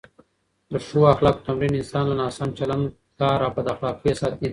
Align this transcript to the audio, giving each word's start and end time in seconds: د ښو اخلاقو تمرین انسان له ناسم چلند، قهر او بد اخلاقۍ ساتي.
د 0.71 0.73
ښو 0.85 0.99
اخلاقو 1.13 1.45
تمرین 1.47 1.73
انسان 1.77 2.03
له 2.09 2.15
ناسم 2.21 2.49
چلند، 2.57 2.85
قهر 3.19 3.39
او 3.45 3.51
بد 3.55 3.67
اخلاقۍ 3.73 4.11
ساتي. 4.21 4.47